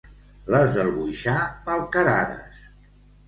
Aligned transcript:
Les 0.53 0.77
del 0.77 0.87
Boixar, 0.95 1.35
malcarades. 1.67 2.65